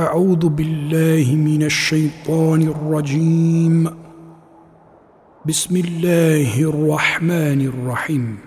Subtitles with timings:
[0.00, 3.90] أعوذ بالله من الشيطان الرجيم.
[5.46, 8.38] بسم الله الرحمن الرحيم.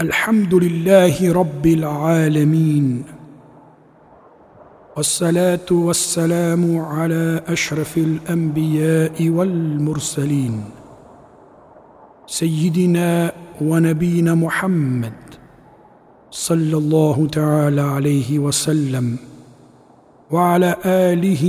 [0.00, 3.04] الحمد لله رب العالمين.
[4.96, 10.64] والصلاة والسلام على أشرف الأنبياء والمرسلين.
[12.26, 15.12] سيدنا ونبينا محمد
[16.30, 19.31] صلى الله تعالى عليه وسلم.
[20.31, 21.43] وعلى آله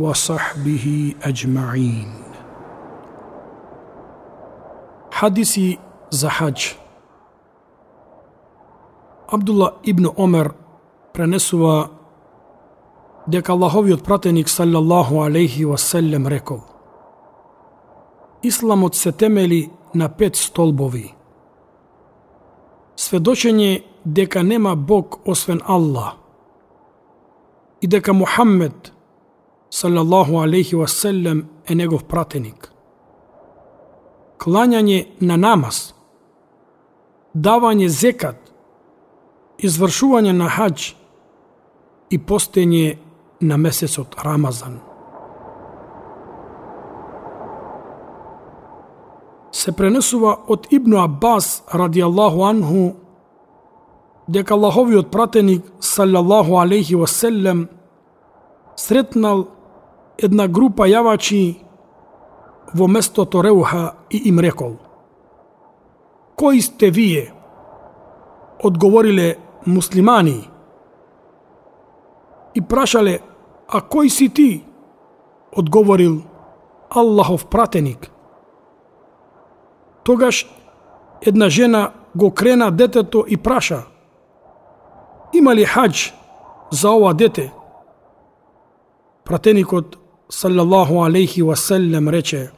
[0.00, 2.10] وصحبه أجمعين
[5.10, 5.78] حديثي
[6.10, 6.60] زحج
[9.32, 10.52] عبد الله ابن عمر
[11.14, 11.90] пренесува
[13.26, 16.60] дека Аллаховиот пратеник саллаллаху алейхи васелем рекол
[18.42, 21.14] Исламот се темели на пет столбови.
[22.96, 26.18] Сведочење дека нема Бог освен Аллах
[27.81, 28.93] и дека Мухаммед
[29.69, 32.71] салаллаху алейхи васелем е негов пратеник.
[34.39, 35.93] Клањање на намаз,
[37.35, 38.39] давање зекат,
[39.59, 40.93] извршување на хадж
[42.09, 42.97] и постење
[43.41, 44.79] на месецот Рамазан.
[49.51, 52.93] Се пренесува од Ибн Аббас ради Аллаху анху
[54.27, 57.67] дека Аллаховиот пратеник салаллаху алейхи васелем
[58.79, 59.47] сретнал
[60.17, 61.59] една група јавачи
[62.73, 64.77] во местото Реуха и им рекол
[66.35, 67.33] Кои сте вие?
[68.63, 69.35] Одговориле
[69.67, 70.49] муслимани
[72.55, 73.19] и прашале
[73.67, 74.63] А кој си ти?
[75.51, 76.21] Одговорил
[76.89, 78.11] Аллахов пратеник.
[80.03, 80.49] Тогаш
[81.21, 83.83] една жена го крена детето и праша–
[85.33, 86.13] Има ли хадж
[86.71, 87.53] за ова дете?
[89.29, 92.51] Пратеникот салаллаху алейхи васелем рече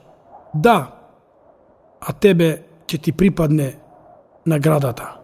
[0.53, 0.95] Да,
[1.99, 3.75] а тебе ќе ти припадне
[4.45, 5.17] наградата.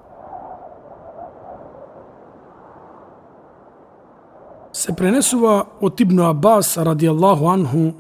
[4.74, 7.94] Се пренесува од Ибн Абас радијаллаху анху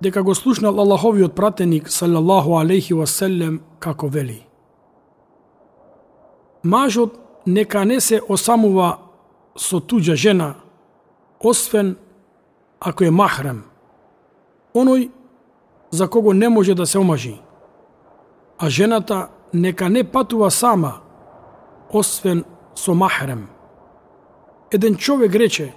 [0.00, 4.46] дека го слушнал Аллаховиот пратеник салаллаху алейхи васелем како вели.
[6.62, 8.98] Мажот нека не се осамува
[9.56, 10.54] со туѓа жена,
[11.40, 11.96] освен
[12.84, 13.64] ако е махрем,
[14.76, 15.10] оној
[15.90, 17.40] за кого не може да се омажи.
[18.58, 21.00] А жената нека не патува сама,
[21.92, 23.48] освен со махрем.
[24.72, 25.74] Еден човек рече,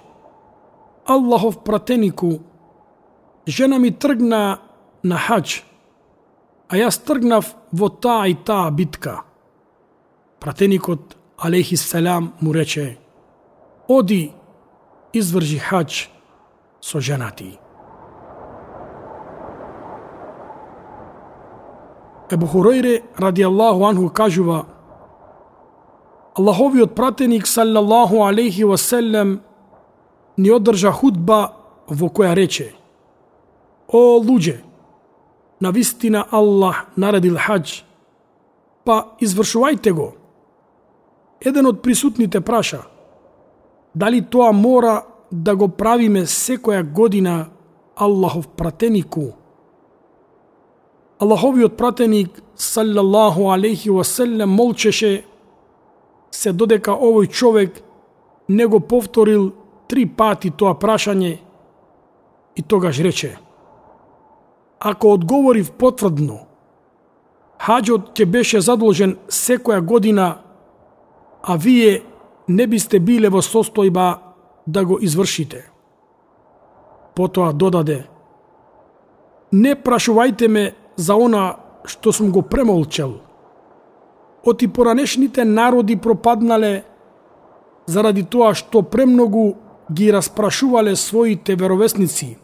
[1.06, 2.40] Аллахов пратенику,
[3.48, 4.58] жена ми тргна
[5.04, 5.64] на хач,
[6.68, 9.22] а јас тргнав во таа и таа битка.
[10.40, 12.98] Пратеникот алейхи селам му рече
[13.88, 14.34] Оди,
[15.12, 16.17] извржи хач
[16.80, 17.58] со женати.
[22.30, 24.66] Ебу Хуројре, ради Аллаху анху, кажува
[26.34, 29.40] Аллаховиот пратеник, саллаллаху алейхи васелем,
[30.36, 31.52] ни одржа худба
[31.88, 32.74] во која рече
[33.88, 34.60] О, луѓе,
[35.60, 37.82] на вистина Аллах наредил хадж,
[38.84, 40.14] па извршувајте го,
[41.40, 42.82] Еден од присутните праша,
[43.94, 47.46] дали тоа мора да го правиме секоја година
[47.96, 49.32] Аллахов пратенику?
[51.18, 55.24] Аллаховиот пратеник, саллаллаху алейхи васелем, молчеше
[56.30, 57.80] се додека овој човек
[58.48, 59.52] не го повторил
[59.88, 61.38] три пати тоа прашање
[62.56, 63.38] и тогаш рече
[64.80, 66.38] Ако одговорив потврдно,
[67.58, 70.38] хаджот ќе беше задолжен секоја година
[71.42, 72.02] а вие
[72.48, 74.27] не бисте биле во состојба
[74.68, 75.70] да го извршите.
[77.16, 78.04] Потоа додаде,
[79.52, 80.64] не прашувајте ме
[80.96, 81.56] за она
[81.88, 83.14] што сум го премолчел.
[84.44, 86.84] Оти поранешните народи пропаднале
[87.86, 89.56] заради тоа што премногу
[89.92, 92.36] ги распрашувале своите веровесници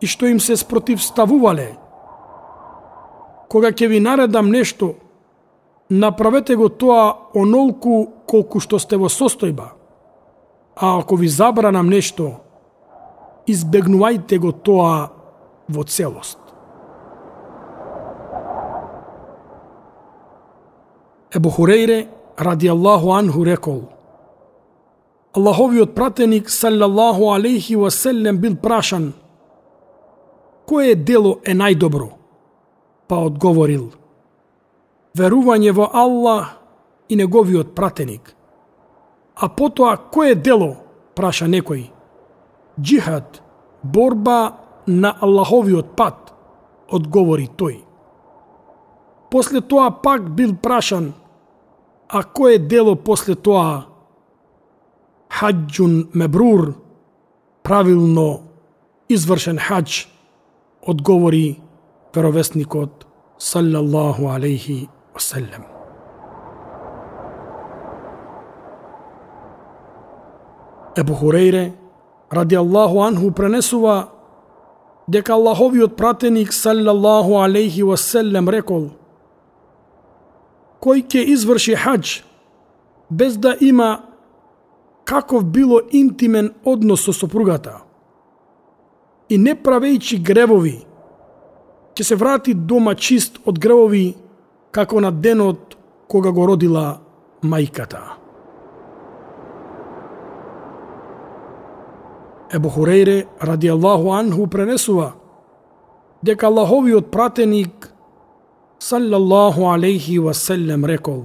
[0.00, 1.76] и што им се спротивставувале.
[3.52, 4.94] Кога ќе ви наредам нешто,
[5.90, 9.81] направете го тоа онолку колку што сте во состојба.
[10.76, 12.40] А ако ви забранам нешто,
[13.48, 15.10] избегнувајте го тоа
[15.68, 16.38] во целост.
[21.34, 22.08] Ебу Хурейре,
[22.38, 23.88] ради Аллаху анху, рекол
[25.34, 29.14] Аллаховиот пратеник, саллаллаху алейхи васелем, бил прашан
[30.68, 32.12] Кое дело е најдобро?
[33.08, 33.92] Па одговорил–
[35.18, 36.58] верување во Аллах
[37.08, 38.34] и неговиот пратеник.
[39.34, 40.76] А потоа, кое дело
[41.14, 41.90] праша некој.
[42.80, 43.42] Джихад,
[43.82, 46.32] борба на Аллаховиот пат,
[46.88, 47.82] одговори тој.
[49.30, 51.14] После тоа пак бил прашан,
[52.08, 53.86] а кој е дело после тоа?
[55.28, 56.74] Хаджун мебрур,
[57.62, 58.42] правилно
[59.08, 60.06] извршен хадж,
[60.86, 61.60] одговори
[62.14, 63.06] веровесникот
[63.38, 65.71] саллаллаху алейхи васелем.
[70.96, 71.74] Ебу Хурейре,
[72.30, 74.08] ради Аллаху анху, пренесува
[75.08, 78.90] дека Аллаховиот пратеник саллаллаху алейхи васелем рекол
[80.82, 82.22] кој ќе изврши хадж
[83.10, 84.02] без да има
[85.04, 87.82] каков било интимен однос со сопругата
[89.28, 90.82] и не правејќи гревови,
[91.94, 94.16] ќе се врати дома чист од гревови
[94.70, 95.76] како на денот
[96.08, 97.00] кога го родила
[97.42, 98.21] мајката.
[102.52, 105.14] Ебу Хурейре, ради Аллаху Анху, пренесува
[106.22, 107.92] дека Аллаховиот пратеник,
[108.78, 111.24] саллаллаху алейхи васелем, рекол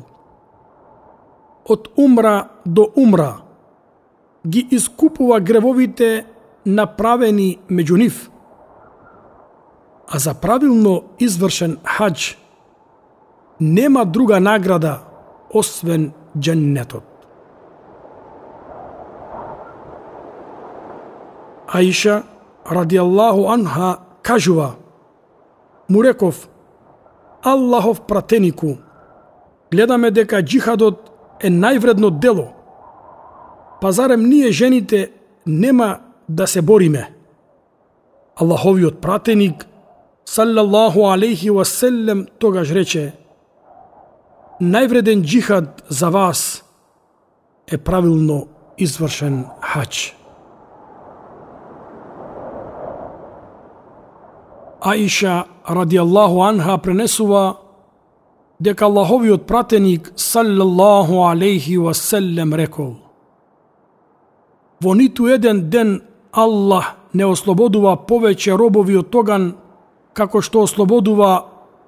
[1.66, 3.42] Од умра до умра
[4.46, 6.26] ги искупува гревовите
[6.66, 8.32] направени меѓу нив,
[10.08, 12.38] а за правилно извршен хадж
[13.60, 15.02] нема друга награда
[15.54, 17.17] освен дженнетот.
[21.68, 22.24] Аиша,
[22.72, 24.76] ради Аллаху анха, кажува,
[25.90, 26.50] му реков,
[27.44, 28.78] Аллахов пратенику,
[29.72, 32.48] гледаме дека джихадот е највредно дело,
[33.82, 35.12] па зарем ние жените
[35.46, 36.00] нема
[36.30, 37.14] да се бориме?
[38.36, 39.68] Аллаховиот пратеник,
[40.26, 43.14] саллаллаху алейхи васелем, тогаш рече,
[44.62, 46.64] највреден джихад за вас
[47.68, 48.48] е правилно
[48.78, 50.16] извршен хач.
[54.88, 57.58] Аиша ради Аллаху анха пренесува
[58.60, 62.96] дека Аллаховиот пратеник саллаллаху алейхи васелем рекол
[64.82, 69.56] Во ниту еден ден Аллах не ослободува повеќе робови од тоган
[70.14, 71.32] како што ослободува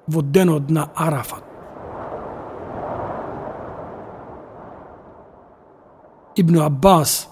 [0.06, 1.44] во денот на Арафат.
[6.36, 7.28] Ибн Аббас,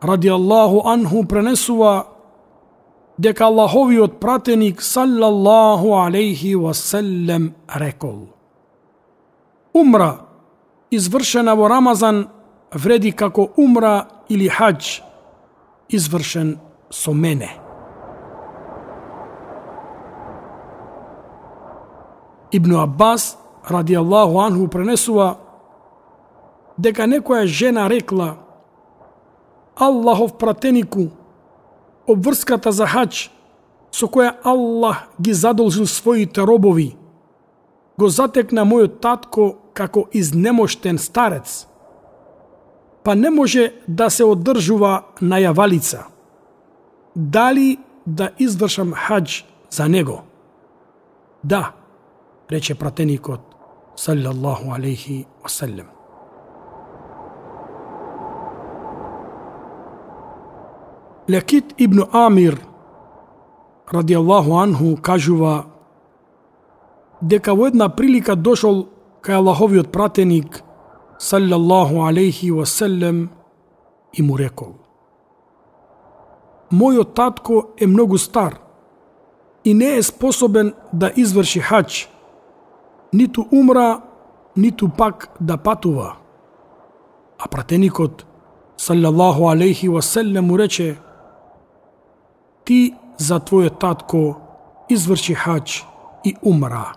[0.00, 2.06] ради Аллаху анху, пренесува
[3.18, 8.28] дека Аллаховиот пратеник саллаллаху алейхи васелем рекол
[9.72, 10.20] Умра,
[10.90, 12.28] извршена во Рамазан,
[12.72, 15.02] вреди како умра или хадж,
[15.88, 16.58] извршен
[16.90, 17.50] со мене.
[22.52, 23.36] Ибн Аббас,
[23.68, 25.36] ради Аллаху анху, пренесува
[26.78, 28.36] дека некоја жена рекла
[29.76, 31.10] Аллахов пратенику,
[32.06, 33.30] обврската за хач,
[33.90, 36.96] со која Аллах ги задолжил своите робови,
[37.98, 41.66] го затекна мојот татко како изнемоштен старец,
[43.04, 46.06] па не може да се одржува на јавалица.
[47.16, 50.22] Дали да извршам хаџ за него?
[51.44, 51.72] Да,
[52.50, 53.40] рече пратеникот,
[53.96, 55.95] салјаллаху алейхи васелем.
[61.28, 62.60] Лекит ибн Амир,
[63.90, 65.66] ради Аллаху анху, кажува
[67.20, 68.86] дека во една прилика дошол
[69.26, 70.62] кај Аллаховиот пратеник,
[71.18, 73.30] салјаллаху алейхи васелем,
[74.12, 74.76] и му рекол
[76.70, 78.60] Мојот татко е многу стар
[79.64, 82.08] и не е способен да изврши хач,
[83.12, 84.00] ниту умра,
[84.56, 86.16] ниту пак да патува.
[87.38, 88.26] А пратеникот,
[88.78, 90.98] салјаллаху алейхи васелем, му рече
[92.66, 94.36] Ти за твојот татко
[94.90, 95.84] изврши хач
[96.24, 96.92] и умра.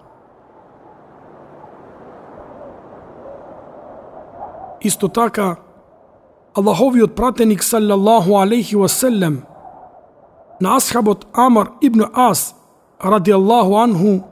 [4.81, 5.57] Исто така,
[6.55, 9.43] Аллаховиот пратеник саллаллаху алейхи васелем
[10.59, 12.55] на асхабот Амар ибн Ас
[12.99, 14.23] ради Аллаху анху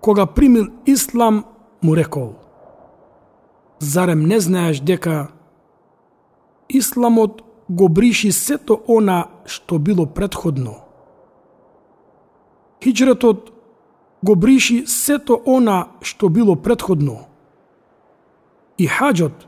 [0.00, 1.44] кога примил ислам
[1.82, 2.34] му рекол
[3.78, 5.28] Зарем не знаеш дека
[6.68, 10.76] исламот го бриши сето она што било предходно.
[12.82, 13.52] Хиджретот
[14.22, 17.26] го бриши сето она што било предходно
[18.78, 19.46] и хаджот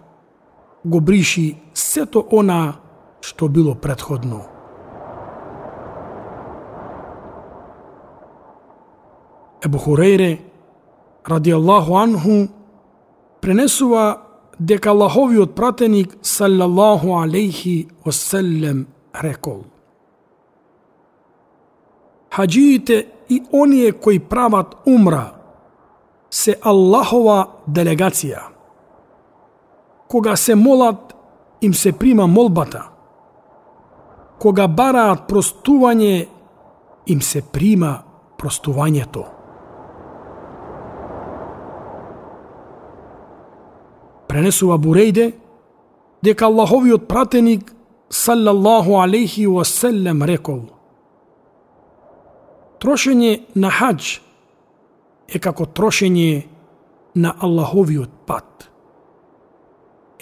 [0.85, 2.77] го бриши сето она
[3.21, 4.47] што било предходно.
[9.65, 10.41] Ебу Хурейре,
[11.27, 12.49] ради Аллаху анху,
[13.41, 14.28] пренесува
[14.61, 19.65] дека Аллаховиот пратеник саллаллаху алейхи оселем рекол
[22.31, 25.33] Хаджиите и оние кои прават умра
[26.31, 28.43] се Аллахова делегација.
[30.09, 31.15] Кога се молат,
[31.61, 32.85] им се прима молбата.
[34.39, 36.29] Кога бараат простување,
[37.07, 38.03] им се прима
[38.39, 39.25] простувањето.
[44.39, 45.33] Пренесува Бурејде,
[46.23, 47.73] дека Аллаховиот пратеник
[48.09, 50.61] салаллаху алейхи васелем рекол
[52.79, 54.21] Трошење на хадж
[55.27, 56.47] е како трошење
[57.19, 58.71] на Аллаховиот пат.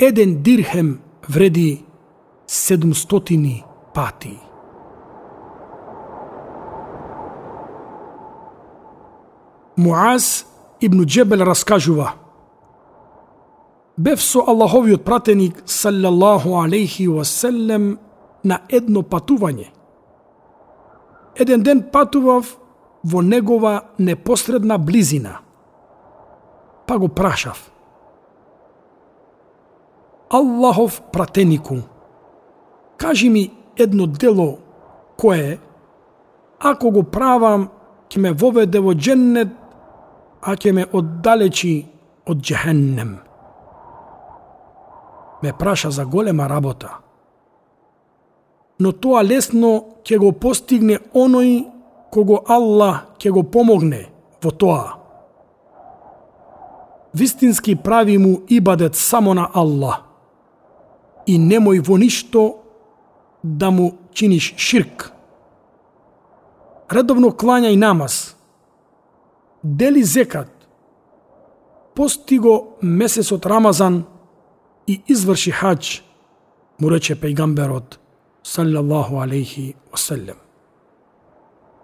[0.00, 1.85] Еден дирхем вреди
[2.49, 4.38] 700 пати.
[9.76, 10.46] Муаз
[10.80, 12.14] ибн Джебел раскажува
[13.96, 17.98] Бев со Аллаховиот пратеник саллаллаху алейхи васелем
[18.44, 19.70] на едно патување.
[21.36, 22.58] Еден ден патував
[23.04, 25.38] во негова непосредна близина.
[26.86, 27.72] Па го прашав.
[30.30, 31.76] Аллахов пратенику,
[32.96, 34.58] кажи ми едно дело
[35.16, 35.58] кое,
[36.58, 37.70] ако го правам,
[38.10, 39.48] ќе ме воведе во дженнет,
[40.42, 41.86] а ќе ме оддалечи
[42.26, 43.25] од джехеннем.
[45.43, 46.99] Ме праша за голема работа.
[48.78, 51.66] Но тоа лесно ќе го постигне оној
[52.12, 54.07] кого Аллах ќе го помогне
[54.43, 54.97] во тоа.
[57.16, 60.02] Вистински прави му ибадет само на Аллах
[61.26, 62.43] и немој во ништо
[63.43, 65.12] да му чиниш ширк.
[66.93, 68.37] Редовно клањај намаз,
[69.62, 70.50] дели зекат,
[71.95, 74.05] пости го месецот Рамазан
[74.87, 76.00] и изврши хадж,
[76.78, 77.99] му рече пејгамберот,
[78.45, 80.37] салјаллаху алейхи оселем.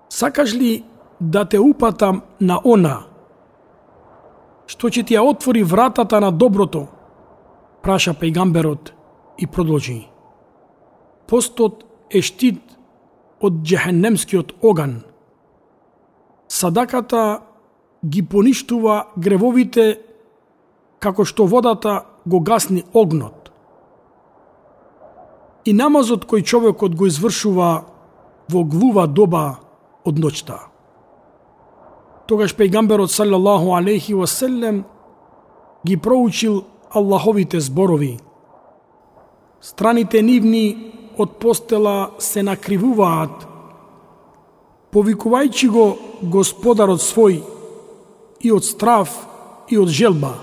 [0.09, 0.85] Сакаш ли
[1.21, 3.03] да те упатам на она,
[4.67, 6.87] што ќе ти ја отвори вратата на доброто,
[7.83, 8.93] праша пејгамберот
[9.39, 10.07] и продолжи.
[11.27, 12.61] Постот е штит
[13.41, 15.03] од джехеннемскиот оган.
[16.49, 17.43] Садаката
[18.05, 19.99] ги поништува гревовите
[21.01, 23.51] како што водата го гасни огнот.
[25.65, 27.85] И намазот кој човекот го извршува
[28.51, 29.59] во глува доба
[30.05, 30.59] од ноќта.
[32.27, 34.85] Тогаш пејгамберот саллаллаху алейхи васелем
[35.87, 38.19] ги проучил Аллаховите зборови.
[39.61, 43.47] Страните нивни од постела се накривуваат,
[44.93, 45.85] повикувајќи го
[46.23, 47.41] господарот свој
[48.41, 49.13] и од страв
[49.71, 50.35] и од желба,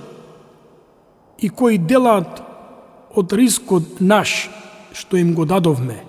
[1.42, 2.42] и кои делат
[3.16, 4.50] од рискот наш
[4.94, 6.04] што им го дадовме.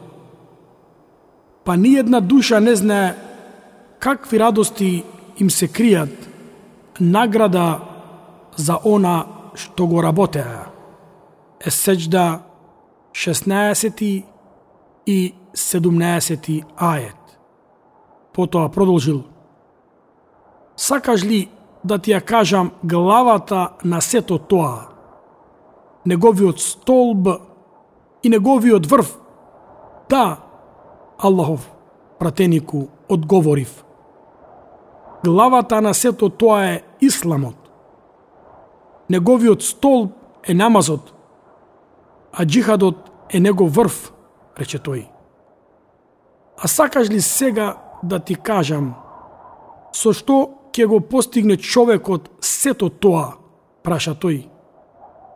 [1.64, 3.16] Па ни една душа не знае
[3.98, 5.04] какви радости
[5.38, 6.12] им се кријат
[7.00, 7.80] награда
[8.56, 10.66] за она што го работеа.
[11.60, 12.40] Есеџда
[13.12, 14.24] 16
[15.06, 17.16] и 17 ајет.
[18.32, 19.24] Потоа продолжил.
[20.76, 21.48] Сакаш ли
[21.84, 24.89] да ти ја кажам главата на сето тоа?
[26.04, 27.28] Неговиот столб
[28.22, 29.18] и неговиот врв?
[30.08, 30.40] Да,
[31.18, 31.70] Аллахов
[32.18, 33.84] пратенику одговорив
[35.24, 37.56] главата на сето тоа е исламот.
[39.10, 40.12] Неговиот столб
[40.48, 41.12] е намазот,
[42.32, 44.12] а джихадот е негов врв,
[44.58, 45.06] рече тој.
[46.58, 48.94] А сакаш ли сега да ти кажам,
[49.92, 53.36] со што ќе го постигне човекот сето тоа,
[53.82, 54.48] праша тој.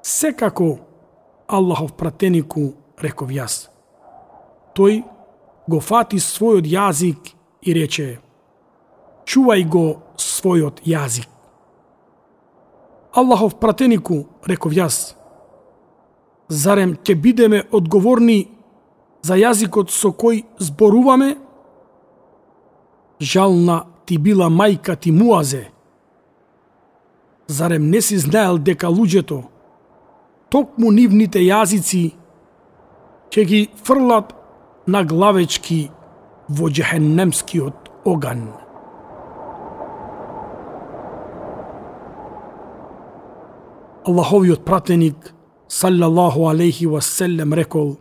[0.07, 0.81] Секако,
[1.49, 3.71] Аллахов пратенику, реков јас.
[4.77, 4.99] Тој
[5.65, 7.31] го фати својот јазик
[7.65, 8.19] и рече,
[9.25, 9.85] чувај го
[10.21, 11.25] својот јазик.
[13.17, 15.15] Аллахов пратенику, реков јас,
[16.53, 18.51] зарем ќе бидеме одговорни
[19.25, 21.31] за јазикот со кој зборуваме?
[23.21, 25.71] Жална ти била мајка ти Муазе.
[27.49, 29.54] Зарем не си знаел дека луѓето,
[30.51, 32.13] токму нивните јазици,
[33.31, 34.35] ќе ги фрлат
[34.87, 35.91] на главечки
[36.49, 38.49] во джехеннемскиот оган.
[44.07, 45.35] Аллаховиот пратеник,
[45.69, 47.97] саллаллаху алейхи васелем, рекол,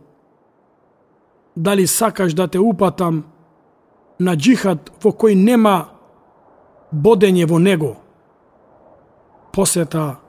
[1.56, 3.24] дали сакаш да те упатам
[4.20, 5.90] на джихад во кој нема
[6.92, 7.96] бодење во него,
[9.54, 10.20] посета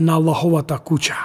[0.00, 1.16] на Аллаховата куќа.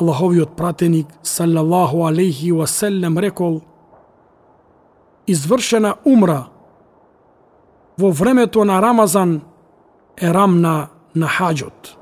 [0.00, 3.60] Аллаховиот пратеник, салаллаху алейхи васелем, рекол
[5.26, 6.46] Извршена умра
[7.98, 9.42] во времето на Рамазан
[10.16, 11.98] е рамна на хаджот.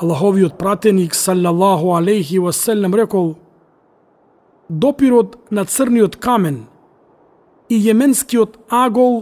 [0.00, 3.36] Аллаховиот пратеник, салаллаху алейхи васелем, рекол
[4.68, 6.66] Допирот на црниот камен–
[7.72, 9.14] и јеменскиот агол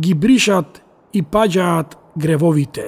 [0.00, 0.80] ги бришат
[1.12, 2.84] и паѓаат гревовите.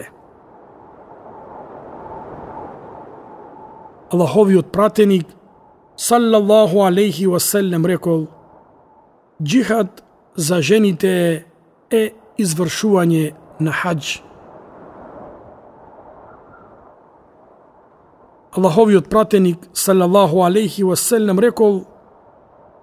[4.12, 5.26] Аллаховиот пратеник
[5.96, 8.26] саллаллаху алейхи васелем рекол
[9.42, 10.04] Джихад
[10.36, 11.44] за жените
[11.90, 12.02] е
[12.38, 14.22] извршување на хадж“.
[18.56, 21.84] Аллаховиот пратеник салаллаху алейхи васелем рекол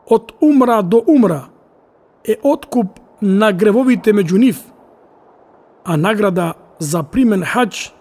[0.06, 1.48] од умра до умра
[2.28, 4.62] е откуп на гревовите меѓу нив,
[5.86, 7.94] а награда за примен хач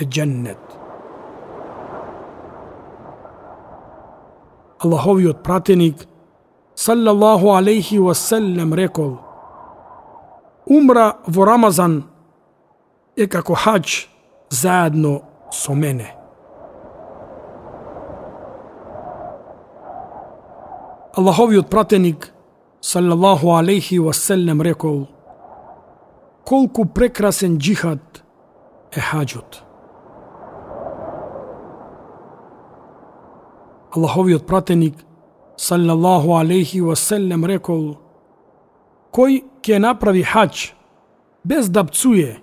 [0.00, 0.60] е дженнет.
[4.84, 6.06] Аллаховиот пратеник
[6.74, 9.16] саллаллаху алейхи васелем рекол
[10.66, 12.02] Умра во Рамазан
[13.16, 14.10] е како хач
[14.50, 16.12] заедно со мене.
[21.16, 22.35] Аллаховиот пратеник
[22.80, 25.08] саллаллаху алейхи васелем рекол
[26.44, 28.24] колку прекрасен джихад
[28.92, 29.62] е хаджот.
[33.96, 34.94] Аллаховиот пратеник
[35.56, 37.96] саллаллаху алейхи васелем рекол
[39.16, 40.72] кој ќе направи хадж
[41.44, 42.36] без да пцуе,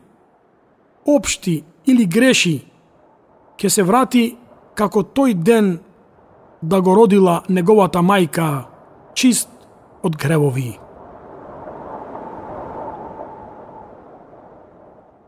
[1.06, 2.64] општи или греши,
[3.58, 4.24] ќе се врати
[4.74, 5.80] како тој ден
[6.62, 8.66] да го родила неговата мајка,
[9.14, 9.53] чист
[10.04, 10.80] од гревови.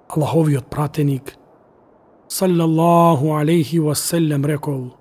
[0.10, 1.36] Аллаховиот пратеник,
[2.28, 4.94] салаллаху алейхи васелем, рекол,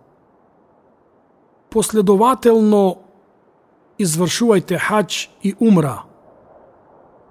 [1.71, 2.99] последователно
[3.99, 6.03] извршувајте хач и умра,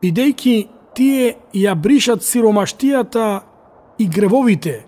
[0.03, 0.55] бидејќи
[0.95, 3.43] тие ја бришат сиромаштијата
[3.99, 4.85] и гревовите,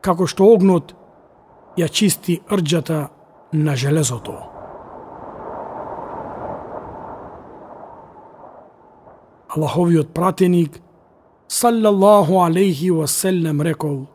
[0.00, 0.94] како што огнот
[1.78, 3.08] ја чисти рџата
[3.52, 4.51] на железото.
[9.52, 10.80] Аллаховиот пратеник,
[11.48, 14.06] саллаллаху алейхи васелем, рекол,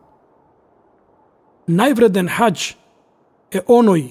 [1.69, 2.63] највреден хаџ
[3.53, 4.05] е оној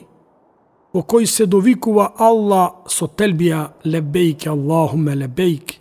[0.94, 5.74] во кој се довикува Алла со телбија лебејк Аллахуме лебејк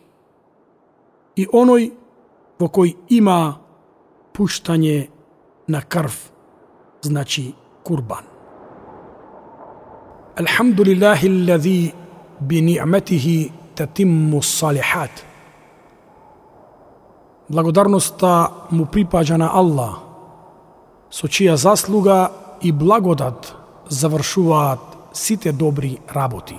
[1.38, 1.92] и оној
[2.60, 3.38] во кој има
[4.34, 4.96] пуштање
[5.68, 6.16] на крв
[7.06, 7.54] значи
[7.84, 8.26] курбан.
[10.42, 11.94] Алхамдулиллахи алладhi
[12.42, 13.38] би ни'матихи
[13.76, 15.35] تتم салихат.
[17.50, 20.00] Благодарноста му припаѓа на Аллах,
[21.14, 22.32] со чија заслуга
[22.62, 23.54] и благодат
[23.90, 26.58] завршуваат сите добри работи.